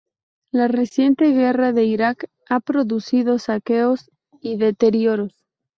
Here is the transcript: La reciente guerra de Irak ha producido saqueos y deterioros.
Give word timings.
La 0.51 0.67
reciente 0.67 1.25
guerra 1.29 1.73
de 1.73 1.83
Irak 1.85 2.27
ha 2.49 2.59
producido 2.59 3.37
saqueos 3.37 4.09
y 4.41 4.57
deterioros. 4.57 5.31